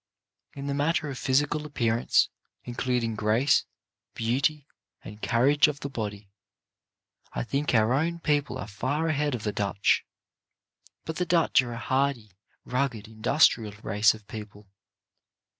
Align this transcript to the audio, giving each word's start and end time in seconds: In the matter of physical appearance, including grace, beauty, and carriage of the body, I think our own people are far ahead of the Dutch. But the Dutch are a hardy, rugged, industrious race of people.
In 0.55 0.65
the 0.65 0.73
matter 0.73 1.11
of 1.11 1.19
physical 1.19 1.63
appearance, 1.63 2.29
including 2.63 3.13
grace, 3.15 3.65
beauty, 4.15 4.65
and 5.03 5.21
carriage 5.21 5.67
of 5.67 5.81
the 5.81 5.91
body, 5.91 6.31
I 7.33 7.43
think 7.43 7.75
our 7.75 7.93
own 7.93 8.17
people 8.19 8.57
are 8.57 8.65
far 8.67 9.09
ahead 9.09 9.35
of 9.35 9.43
the 9.43 9.53
Dutch. 9.53 10.03
But 11.05 11.17
the 11.17 11.25
Dutch 11.27 11.61
are 11.61 11.73
a 11.73 11.77
hardy, 11.77 12.31
rugged, 12.65 13.07
industrious 13.07 13.83
race 13.83 14.15
of 14.15 14.27
people. 14.27 14.71